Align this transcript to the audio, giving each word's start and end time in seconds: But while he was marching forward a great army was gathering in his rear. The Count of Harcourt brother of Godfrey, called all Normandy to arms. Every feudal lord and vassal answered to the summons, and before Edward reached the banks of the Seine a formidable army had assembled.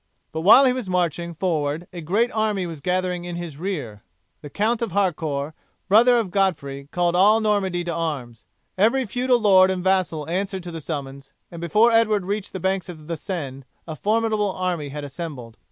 But 0.31 0.41
while 0.41 0.65
he 0.65 0.73
was 0.73 0.89
marching 0.89 1.35
forward 1.35 1.85
a 1.93 2.01
great 2.01 2.31
army 2.31 2.65
was 2.65 2.81
gathering 2.81 3.23
in 3.23 3.35
his 3.35 3.57
rear. 3.57 4.01
The 4.41 4.49
Count 4.49 4.81
of 4.81 4.93
Harcourt 4.93 5.53
brother 5.87 6.17
of 6.17 6.31
Godfrey, 6.31 6.89
called 6.91 7.15
all 7.15 7.39
Normandy 7.39 7.83
to 7.83 7.93
arms. 7.93 8.43
Every 8.79 9.05
feudal 9.05 9.39
lord 9.39 9.69
and 9.69 9.83
vassal 9.83 10.27
answered 10.27 10.63
to 10.63 10.71
the 10.71 10.81
summons, 10.81 11.31
and 11.51 11.61
before 11.61 11.91
Edward 11.91 12.25
reached 12.25 12.51
the 12.51 12.59
banks 12.59 12.89
of 12.89 13.05
the 13.05 13.15
Seine 13.15 13.61
a 13.87 13.95
formidable 13.95 14.51
army 14.53 14.89
had 14.89 15.03
assembled. 15.03 15.55